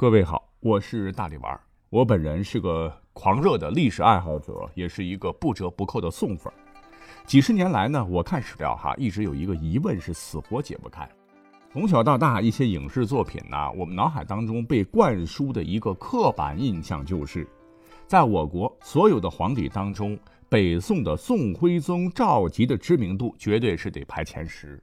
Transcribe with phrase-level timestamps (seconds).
[0.00, 1.60] 各位好，我是大力丸。
[1.90, 6.50] 我本人是个狂热的历史爱好者，也是一个不折不扣的宋粉。
[7.26, 11.06] 几十年来呢，我看史料哈，一直有一个疑问是死活解不开。
[11.70, 17.46] 从小到大，一些影视作品呢，我们脑海当中被灌输的一个刻板印象就是，
[18.06, 24.82] 在我国所有的皇帝当中，北宋的宋徽宗赵佶的知名度绝对是得排前十。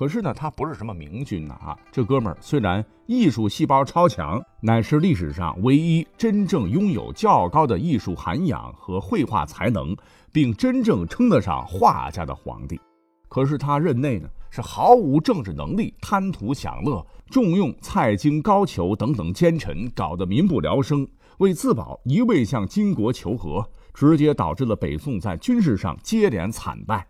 [0.00, 1.78] 可是呢，他不是什么明君呐啊！
[1.92, 9.94] 这哥们儿虽然艺术细胞超强，乃是历史上唯一真正拥有较高的艺术涵养和绘画才能，
[10.32, 12.80] 并真正称得上画家的皇帝。
[13.28, 21.06] 可是他任内呢，是毫无政治能力，贪图享乐，重用蔡京、高俅等等奸臣，搞得民不聊生。
[21.40, 27.06] 为自保，一味向金国求和，直接导致了北宋在军事上接连惨败。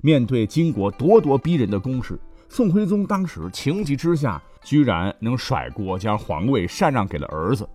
[0.00, 7.68] 面对金国咄咄逼人的攻势，宋徽宗当时情急之下，居然能甩锅将皇位禅让给了儿子。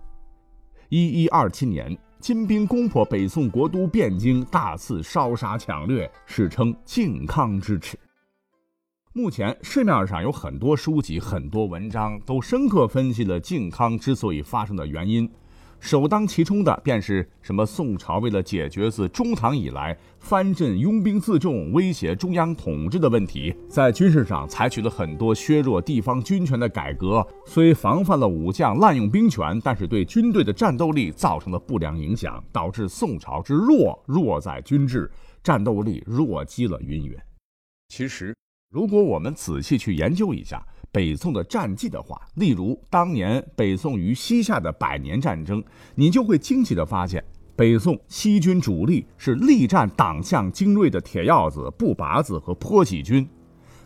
[0.88, 7.98] 一一二七年，金兵攻破北宋国都汴京，大肆烧杀抢掠，史称靖康之耻。
[9.12, 15.28] 目前市面上有很多书籍、很多文章，都深刻分析了靖康之所以发生的原因。
[15.80, 17.64] 首当其冲的便是什么？
[17.64, 27.26] 宋朝为了解决自中唐以来藩镇拥兵自重、威胁中央统治的问题，在军事上采取了很多削弱地方军权的改革。
[27.46, 35.10] 虽防范了武将滥用兵权，但是对军队的战斗力造成了不良影响，导致宋朝之弱弱在军制，
[35.42, 37.16] 战斗力弱鸡了云云。
[37.88, 38.34] 其实，
[38.70, 47.24] 如果我们仔细去研究一下，北宋的战绩的话，例如当年北宋与西夏的百年战争，你就会惊奇地发现，
[47.56, 53.26] 北宋西军主力是力战党项精锐的铁鹞子、步拔子和坡起军。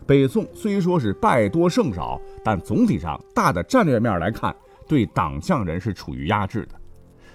[0.05, 4.53] 北宋虽说是败多胜少，但总体上大的战略面来看，
[4.85, 6.75] 对党项人是处于压制的。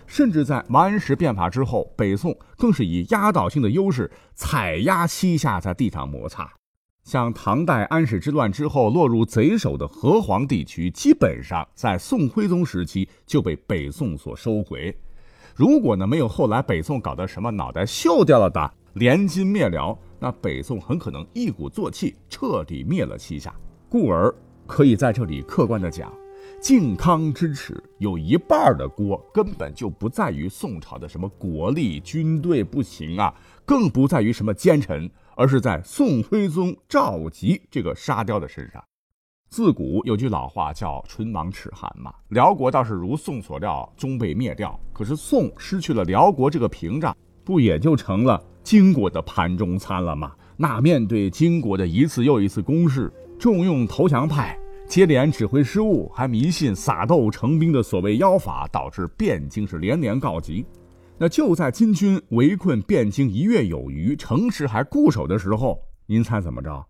[0.06, 6.52] 甚至在王安石变法之后，北宋更是以压倒性的优势踩压西夏在地上摩擦。
[7.08, 14.94] 像唐代安史之乱之后落入贼手的河湟地区，基本上在宋徽宗时期就被北宋所收回。
[15.54, 23.54] 如果呢没有后来北宋搞的什么脑袋锈掉了的联金灭辽，那北宋很可能一鼓作气彻底灭了西夏。
[23.88, 24.30] 故而
[24.66, 26.12] 可以在这里客观的讲，
[26.60, 35.10] 靖康之耻有一半的锅根本就不在于宋朝的什么国力、军队不行啊，更不在于什么奸臣。
[35.38, 38.82] 而是在宋徽宗赵佶这个沙雕的身上。
[39.48, 44.78] 自古有句老话叫“唇亡齿寒”嘛，辽国倒是如宋所料，终被灭掉。
[44.92, 50.34] 可是宋失去了辽国这个屏障，不也就成了金国的盘中餐了吗？
[50.56, 60.66] 那面对金国的一次又一次攻势，重用投降派，接连指挥失误，还迷信撒豆成兵的所谓妖法，导致汴京是连连告急。
[61.20, 66.86] 那就在金军围困汴京一月有余，城池还固守的时候，您猜怎么着？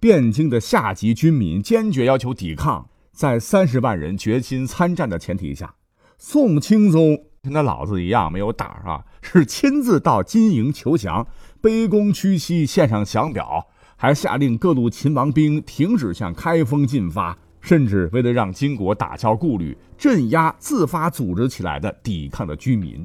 [0.00, 5.74] 汴京的下级军民坚决要求抵抗，在三十万人决心参战的前提下，
[6.16, 11.26] 宋钦宗跟他老子一样没有胆儿啊，是亲自到金营求降，
[11.60, 13.66] 卑躬屈膝献上降表，
[13.96, 23.04] 还下令各路秦王兵停止向开封进发，甚至为了让金国打消顾虑，镇压自发组织起来的抵抗的居民。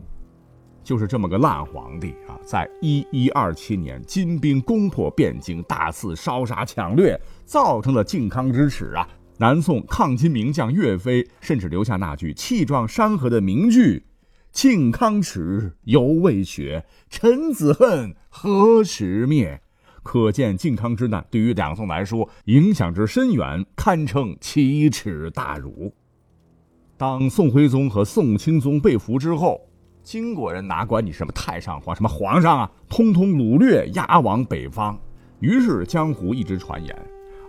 [0.87, 9.05] 就是这么个烂皇帝啊，在一一二七年，金兵攻破汴京，大肆烧杀抢掠，造成了靖康之耻啊！
[9.37, 14.05] 南宋抗金名将岳飞甚至留下那句气壮山河的名句
[14.53, 19.61] ：“靖康耻，犹未雪；臣子恨，何时灭？”
[20.03, 25.93] 可见靖康之难对于两宋来说影响之深远，堪称奇耻大辱。
[26.95, 29.59] 当宋徽宗和宋钦宗被俘之后，
[30.07, 34.97] 金国人哪管你什么太上皇、什么皇上啊，通通掳掠押往北方。
[35.41, 36.97] 于是江湖一直传言，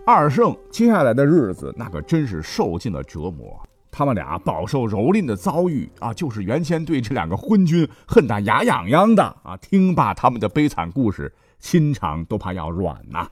[0.05, 3.57] 二圣接下来的日子那可真是受尽了折磨。
[3.89, 9.55] 他们俩饱受蹂躏的遭遇啊，就是原先对这两个昏君恨得牙痒痒的啊。
[9.55, 13.29] 听罢他们的悲惨故事，心肠都怕要软呐。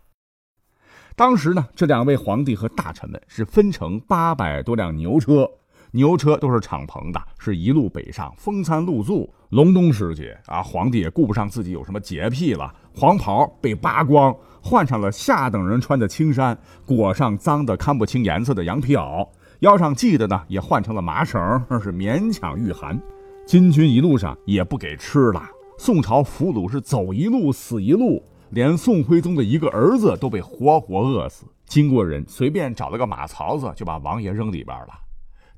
[1.18, 5.52] 当时呢，这两位皇帝和大臣们是分成八百多辆牛车。
[5.92, 9.32] 牛车都是敞篷的，是一路北上，风餐露宿。
[9.52, 19.26] 隆冬时节啊，皇帝也顾不上自己有什么洁癖了，黄袍被扒光，换上了下等人穿的青衫，裹上脏的看不清颜色的羊皮袄，
[19.62, 21.40] 腰上系的呢也换成了麻绳，
[21.70, 23.02] 那是勉强御寒。
[23.46, 25.42] 金军一路上也不给吃了，
[25.78, 31.46] 宋朝俘虏是走一路死一路，连宋徽宗的一个儿子都被活活饿死。
[31.66, 35.07] 金国人随便找了个马槽子，就把王爷扔里边了。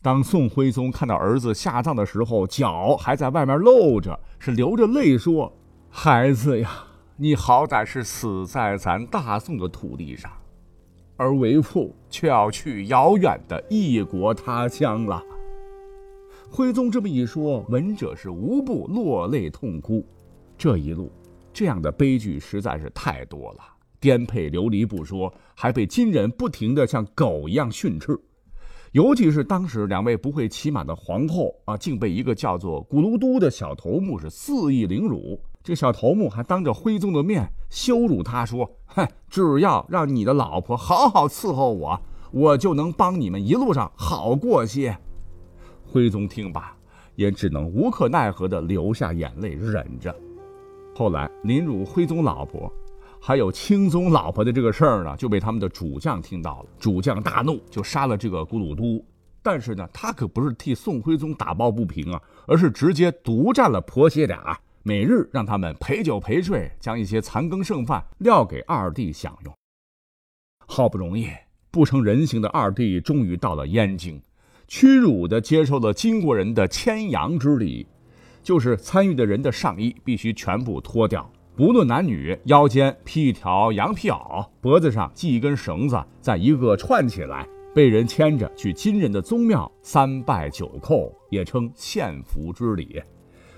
[0.02, 5.52] 当宋徽宗看到儿子下葬的时候，脚还在外面露着，是流着泪说
[5.92, 6.72] ：“孩子呀，
[7.18, 10.32] 你好歹是死在咱大宋的土地上，
[11.18, 15.22] 而为父却要去遥远的异国他乡了。”
[16.50, 20.06] 徽宗这么一说，闻者是无不落泪痛哭。
[20.58, 21.12] 这一路，
[21.52, 23.60] 这样的悲剧实在是太多了，
[24.00, 28.18] 颠沛流离不说，还被金人不停的像狗一样训斥。
[28.92, 35.40] 尤其是当时两位不会骑马的皇后啊，竟被一个叫做古卢都的小头目是肆意凌辱。
[35.62, 42.02] 这小头目还当着徽宗的面羞辱他，说：“哼，只要让你的老婆好好伺候我，
[42.32, 44.98] 我就能帮你们一路上好过些。”
[45.86, 46.76] 徽宗听罢，
[47.16, 50.16] 也只能无可奈何地流下眼泪忍着。
[50.96, 52.72] 后来凌辱徽宗老婆，
[53.22, 56.70] 还有钦宗老婆的这个事儿呢，就被他们的主将听到了。
[56.80, 59.04] 主将大怒，就杀了这个古鲁都。
[59.42, 69.54] 但是呢，他可不是替宋徽宗打抱不平啊，而是直接独占了婆媳俩，每日让他们陪酒陪睡，将一些残羹剩饭撂给二弟享用。
[70.66, 71.28] 好不容易
[71.72, 74.22] 不成人形的二弟，终于到了燕京。
[74.68, 77.88] 屈辱地接受了金国人的牵羊之礼，
[78.44, 87.46] 就是参与的人的上衣必须全部脱掉，不论男女，腰间披一条羊皮袄，脖子上系一根绳子，再一个串起来，
[87.76, 93.04] 被人牵着去金人的宗庙三拜九叩，也称献俘之礼。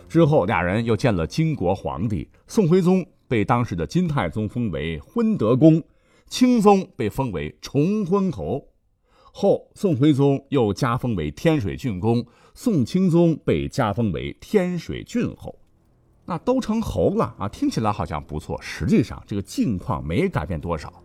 [0.10, 5.80] 之后，俩人又见了金国皇帝宋徽宗，被当时的金太宗封为昏德公，
[6.26, 8.68] 钦宗被封为崇昏侯。
[9.32, 12.26] 后宋徽宗又加封为天水郡公，
[12.56, 15.56] 宋钦宗被加封为天水郡侯，
[16.32, 17.50] 那都成猴了啊！
[17.50, 21.04] 听起来好像不错，实际上这个境况没改变多少。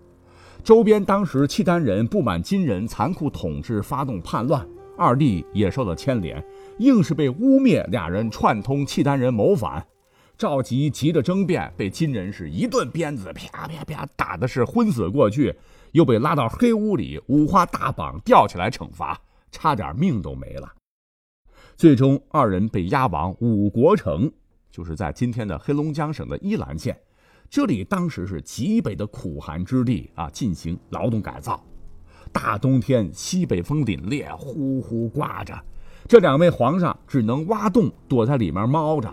[0.62, 4.64] 周边当时契丹人不满金人残酷统治，发动叛乱，
[4.96, 6.40] 二弟也受了牵连，
[6.78, 9.84] 硬是被污蔑俩人串通契丹人谋反。
[10.38, 15.52] 赵佶急着争辩，被金人是一顿鞭子，啪啪啪打的是昏死过去。
[15.90, 19.20] 又被拉到黑屋里，五花大绑吊起来惩罚，
[19.50, 20.72] 差点命都没了。
[21.74, 24.30] 最终，二人被押往五国城，
[24.76, 26.94] 就是在今天的黑龙江省的依兰县。
[27.48, 31.64] 这里当时是极北的苦寒之地啊，进行劳动改造。
[32.30, 35.58] 大冬天，西北风凛冽，呼呼刮着，
[36.06, 39.10] 这两位皇上只能挖洞躲在里面猫着，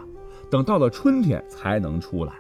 [0.51, 2.33] 等到了春天才能出来。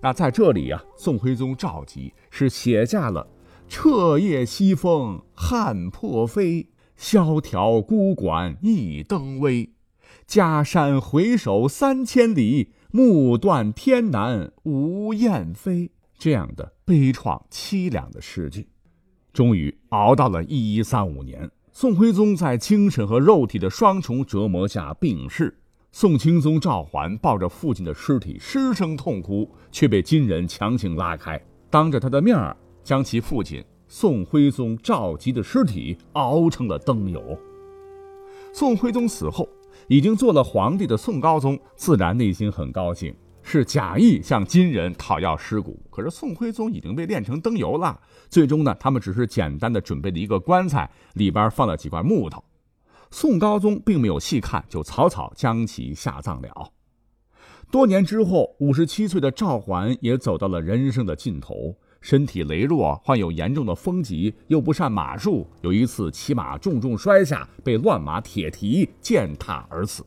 [0.00, 3.24] 那在这里呀，宋徽宗赵佶是写下了。
[3.68, 6.66] 彻夜西风汉破飞，
[6.96, 9.73] 萧条孤馆一灯微。
[10.26, 15.90] 家山回首三千里，目断天南无雁飞。
[16.18, 18.66] 这样的悲怆凄凉的诗句，
[19.32, 25.54] 终于熬到了一一三五年，宋徽宗在精神和肉体的双重折磨下病逝。
[25.92, 31.40] 宋钦宗赵桓抱着父亲的尸体失声痛哭，却被金人强行拉开，
[31.70, 32.56] 当着他的面儿。
[32.82, 37.38] 将其父亲宋徽宗赵佶的尸体熬成了灯油。
[38.52, 39.48] 宋徽宗死后，
[39.88, 45.78] 已经做了皇帝的宋高宗自然内心很高兴，是假意向金人讨要尸骨。
[45.90, 52.42] 可是宋徽宗已经被炼成灯油了，最终呢，他们只是简单的准备了一个棺材，里边放了几块木头。
[53.10, 56.72] 宋高宗并没有细看，就草草将其下葬了。
[57.70, 61.76] 多年之后，五十七岁的赵桓也走到了人生的尽头。
[62.04, 65.46] 身体羸弱，患有严重的风疾，又不善马术。
[65.62, 70.04] 有一次骑马重重摔下，被乱马铁蹄践踏而死。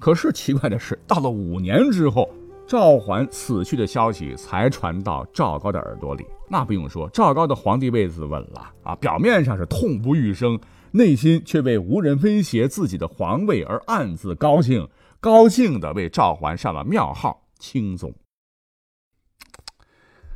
[0.00, 2.28] 可是奇怪的是，到了五年之后，
[2.66, 6.26] 赵桓死去的消息才传到赵高的耳朵里。
[6.48, 8.96] 那不用说，赵高的皇帝位子稳了啊！
[8.96, 10.58] 表面上是痛不欲生，
[10.90, 14.88] 内心却为无人威胁自己的皇位而暗自高兴，
[15.20, 18.12] 高兴的为赵桓上了庙号钦宗。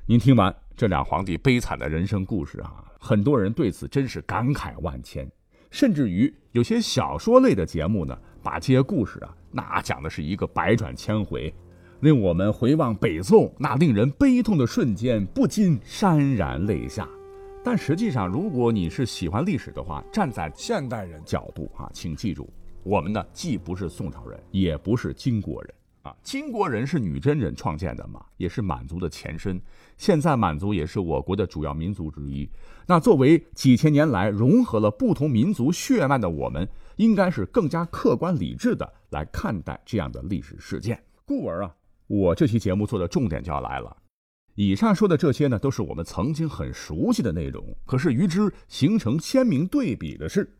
[0.05, 5.31] 您听完这俩皇帝悲惨的人生故事啊，很多人对此真是感慨万千，
[5.71, 11.55] 甚至于有些小说类的节目呢，把这些故事啊，那讲的是一个百转千回，
[12.01, 17.09] 令我们回望北宋那令人悲痛的瞬间，不禁潸然泪下。
[17.63, 25.73] 但实际上，如果你是喜欢历史的话，站在现代人角度啊，请记住，我们呢既不是宋朝人，也不是金国人。
[26.03, 29.61] 啊，金国人是女真人创建的嘛，也是满族的前身。
[29.97, 32.49] 现在满族也是我国的主要民族之一。
[32.87, 41.01] 那作为几千年来融合了不同民族血脉的我们，应该是更加客观理智的来看待这样的历史事件。
[41.25, 41.75] 故而啊，
[42.09, 43.97] 我这期节目做的重点就要来了。
[44.57, 47.65] 以上说的这些呢，都是我们曾经很熟悉的内容。
[47.87, 50.57] 可是与之形成鲜明对比的是，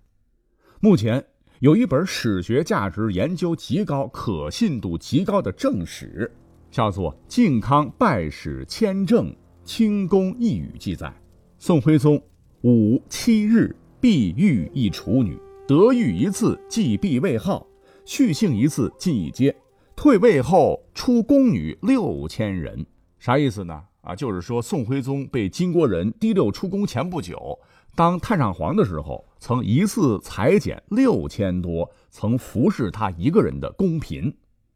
[0.79, 1.25] 目前
[1.63, 6.29] 有一本史学价值研究极高、可信度极高的正史，
[6.73, 11.15] 叫做《靖康拜史签政清宫一语》，记载
[11.61, 12.21] 宋徽宗
[12.63, 15.39] 五七日必遇一处女，
[15.69, 17.65] 得遇一次即必位号，
[18.05, 19.55] 续姓一次进一阶，
[19.95, 22.85] 退位后出宫女六千人。
[23.21, 23.81] 啥意思呢？
[24.01, 27.57] 啊，就是说宋徽宗被金国人提溜出宫前不久。
[27.95, 34.35] 当太上皇的时候，曾一次裁减六千多曾服侍他一个人的宫嫔，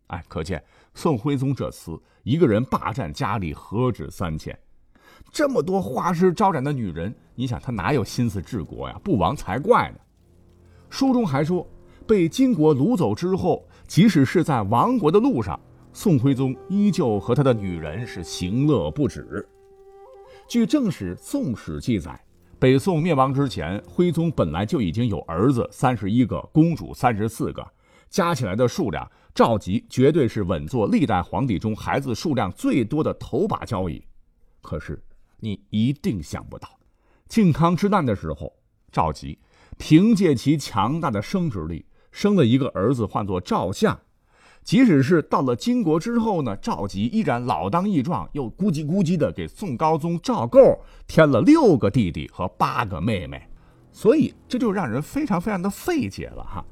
[0.09, 0.63] 哎，可见
[0.95, 4.57] 宋徽宗这次一个人霸占家里何止三千，
[5.33, 9.01] 这么多花枝招展的女人，你想他哪有心思治国呀？
[9.03, 9.99] 不亡才怪呢。
[10.91, 11.67] 书中还说，
[12.07, 15.59] 被金国掳走之后，即使是在亡国的路上，
[15.95, 19.49] 宋徽宗依旧和他的女人是行乐不止。
[20.47, 22.21] 据正史《宋史》记载。
[22.59, 27.67] 北宋灭亡之前，徽宗本来就已经有儿子三十一个，公主三十四个，
[28.09, 34.03] 加起来的数量，赵佶绝对是稳坐历代皇帝中孩子数量最多的头把交椅。
[34.63, 35.03] 可是，
[35.39, 36.79] 你一定想不到，
[37.29, 38.51] 靖康之难的时候，
[38.91, 39.39] 赵佶
[39.77, 44.01] 凭借其强大的生殖力，生了一个儿子，唤作赵相。
[44.67, 50.59] 即使是到了金国之后呢，赵佶依然老当益壮，又咕叽咕叽的给宋高宗赵构
[51.07, 53.41] 添了六个弟弟和八个妹妹，
[53.93, 56.65] 所以这就让人非常非常的费解了哈。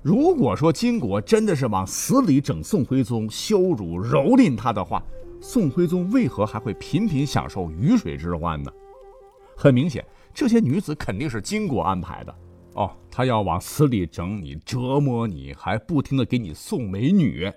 [0.00, 5.02] 如果说金国真的是往死里整宋徽宗，羞辱蹂躏他的话，
[5.38, 8.72] 宋徽宗为何还会频频享受鱼水之欢呢？
[9.54, 12.34] 很明显，这些女子肯定是金国安排的。
[12.74, 17.52] 哦，他要往死里整你，折磨你，还不停的给你送美女，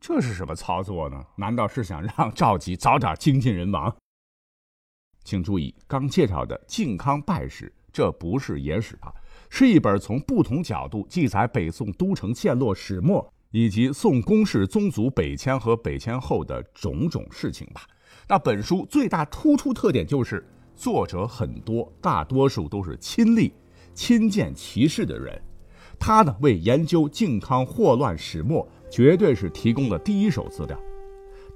[0.00, 1.24] 这是什么操作呢？
[1.36, 3.94] 难道是想让赵佶早点精尽人亡？
[5.22, 9.12] 请注意，刚介绍的《靖康败史》，这不是野史啊，
[9.48, 17.82] 是一本从不同角度记载北宋都城陷落始末以及宋宫室宗族北迁和北迁后的种种事情吧。
[18.28, 23.52] 那本书最大突出特点就是作者很多，大多数都是亲历。
[23.96, 25.40] 亲见其事的人，
[25.98, 30.78] 他呢为研究靖康祸乱始末，绝对是提供了第一手资料。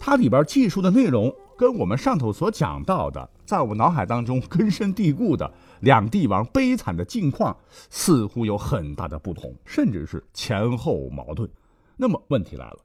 [0.00, 7.54] 它里边记述的内容，跟我们上头所讲到的，在我脑海当中根深蒂固的两帝王悲惨的境况，
[7.90, 11.48] 似乎有很大的不同，甚至是前后矛盾。
[11.98, 12.78] 那么问题来了，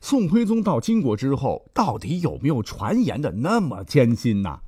[0.00, 4.60] 宋徽宗到金国之后，到底有没有传言的那么艰辛呢？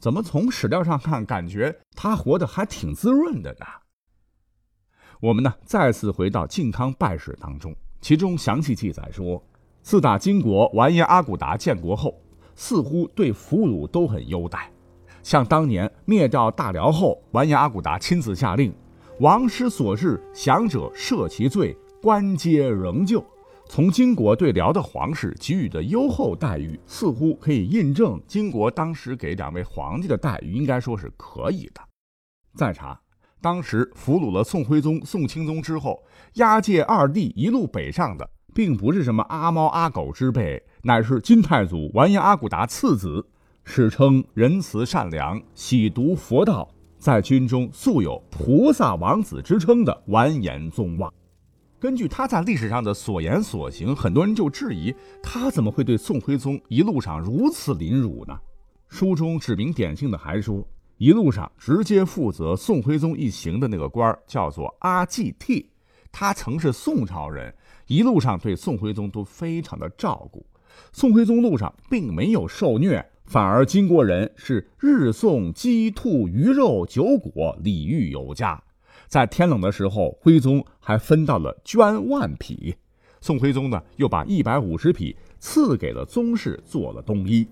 [0.00, 3.66] 怎么从史料上看，感觉他活得还挺滋润的呢？
[5.24, 9.42] 我们呢再次回到靖康败史当中，其中详细记载说，
[9.80, 12.14] 自打金国完颜阿骨达建国后，
[12.54, 14.70] 似乎对俘虏都很优待。
[15.22, 18.70] 像当年灭掉大辽后，完颜阿骨达亲自下令，
[19.20, 23.24] 王师所至降者赦其罪，官阶仍旧。
[23.66, 31.80] 从金国对辽的皇室给予的优厚待遇，似乎可以印证金国当时给两位皇帝的待遇，应该说是可以的。
[32.54, 33.00] 再查。
[33.44, 36.02] 当时俘虏了宋徽宗、宋钦宗之后，
[36.36, 43.22] 押解二弟一路北上的，并不是什么阿猫阿狗之辈，乃是金太祖完颜阿骨达次子，
[43.62, 46.66] 史称仁慈善良、喜读佛道，
[46.98, 51.12] 在军中素有菩萨王子之称的完颜宗望。
[51.78, 58.34] 根据他在历史上的所言所行，很多人就质疑他怎么会对宋徽宗一路上如此凌辱呢？
[58.88, 60.66] 书中指名点姓的还说。
[60.98, 65.68] 一路上直接负责宋徽宗一行的那个官叫做阿济替，
[66.12, 67.52] 他曾是宋朝人，
[67.88, 70.46] 一路上对宋徽宗都非常的照顾。
[70.92, 78.62] 宋徽宗路上并没有受虐，反而金国人是日送鸡兔鱼肉酒果，礼遇有加。
[79.08, 82.74] 在天冷的时候，徽宗还分到了绢万匹，
[83.20, 87.46] 宋徽宗呢又把一百五十匹赐给了宗室做了冬衣。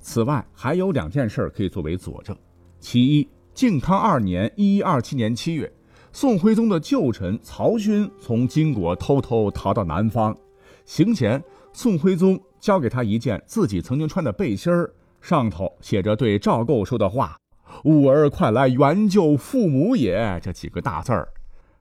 [0.00, 2.36] 此外，还有两件事可以作为佐证。
[2.82, 5.72] 其一，靖康二年（一一二七年）七月，
[6.12, 10.36] 宋徽宗的旧臣曹勋从金国偷偷逃到南方。
[10.84, 11.40] 行前，
[11.72, 17.38] 宋徽宗交给他一件自己曾经穿的背心儿，上头写着对赵构说的话
[17.86, 21.28] ：“吾儿快来援救父母也。”这几个大字儿。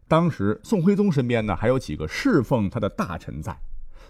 [0.08, 3.58] 当时，宋徽宗身边呢还有几个侍奉他的大臣在。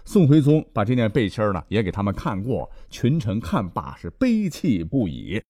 [0.04, 5.40] 宋徽宗把这件背心儿呢也给他们看过，群臣看罢是悲泣不已。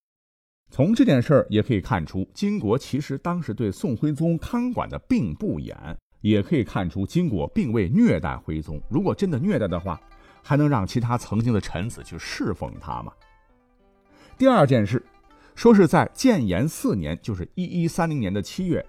[0.75, 5.77] 从这件事儿也可以看出，金国其实当时对宋徽宗看管的并不严，
[6.21, 8.81] 也可以看出金国并未虐待徽宗。
[8.89, 10.01] 如果真的虐待的话，
[10.41, 13.13] 还能让其他曾经的臣子去侍奉他吗？
[14.35, 15.05] 第二件事，
[15.53, 18.83] 说是在建炎四年，就是一一三零年的七月，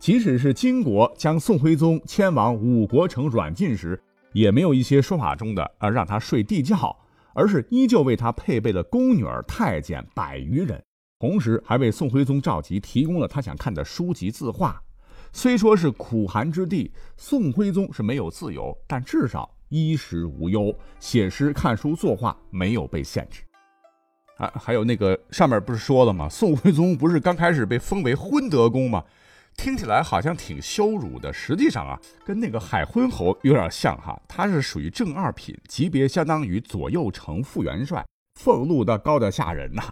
[0.00, 3.96] 即使是金国将宋徽宗迁往五国城软禁时，
[4.32, 6.92] 也没有一些说法中的啊让他睡地窖，
[7.34, 10.82] 而是依旧为他配备了宫女儿、太监百余人，
[11.20, 14.82] 同时还为宋徽宗赵佶提供了他想看的书籍字画。
[15.34, 23.42] 虽说是苦寒之地，宋徽宗是没有自由，但至少衣食无忧，写诗、看书、作画没有被限制。
[24.38, 26.26] 啊，还有那个上面不是说了吗？
[26.26, 29.04] 宋徽宗不是刚开始被封为昏德公吗？
[29.58, 34.18] 听起来好像挺羞辱的，实际上啊，跟那个海昏侯有点像哈。
[34.26, 38.02] 他是属于正二品，级别相当于左右丞副元帅，
[38.40, 39.82] 俸禄的高的吓人呐。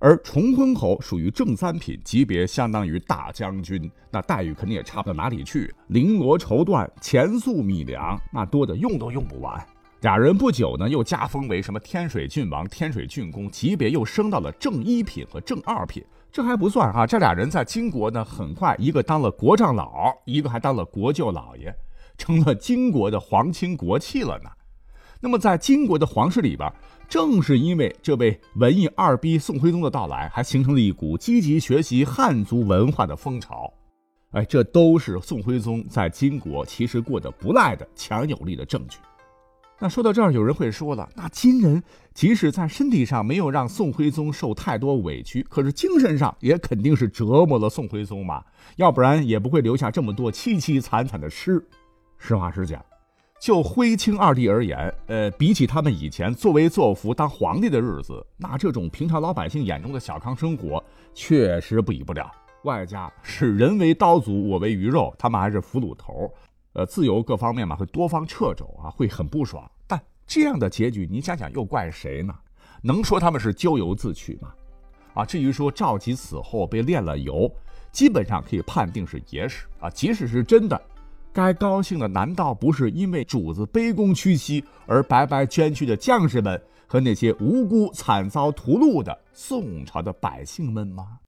[0.00, 5.72] 而重昏侯属于正三品，级别相当于大将军，那待遇肯定也差不到哪里去。
[5.88, 9.66] 绫罗绸缎、钱粟米粮，那多的用都用不完。
[10.02, 16.04] 俩人不久呢，又加封为什么天水郡王、天水郡公，级别又升到了正一品和正二品。
[16.30, 21.74] 这还不算啊，这俩人在金国呢，很快一个当了国丈老，一个还当了国舅老爷，
[22.18, 24.50] 成了金国的皇亲国戚了呢。
[25.20, 26.70] 那么在金国的皇室里边。
[27.08, 33.72] 正是因为这位文艺二逼宋徽宗的到来，还形成了一股积极学习汉族文化的风潮。
[34.32, 38.98] 哎，这都是宋徽宗在金国其实过得不赖的强有力的证据。
[39.78, 41.82] 那说到这儿，有人会说了，那金人
[42.14, 48.42] 即使在身体上没有让宋徽宗受太多委屈，可是精神上也肯定是折磨了宋徽宗嘛，
[48.76, 51.64] 要不然也不会留下这么多凄凄惨惨的诗。
[52.18, 52.84] 实话实讲。
[53.40, 62.30] 就徽钦二帝而言，呃，比起他们以前作威作福当皇帝的日子，那这种平常老百姓眼中的小康生活确实比不了。
[62.62, 66.32] 外加是人为刀俎，我为鱼肉，他们还是俘虏头，
[66.72, 69.70] 呃，自由各方面嘛会多方掣肘啊，会很不爽。
[69.86, 72.34] 但这样的结局，你想想又怪谁呢？
[72.80, 74.54] 能说他们是咎由自取吗？
[75.12, 77.54] 啊，至于说赵佶死后被炼了油，
[77.92, 80.80] 基本上可以判定是野史啊，即使是真的。
[81.34, 91.18] 该高兴的难道不是因为主子卑躬屈膝而白白捐躯的将士们和那些无辜惨遭屠戮的宋朝的百姓们吗？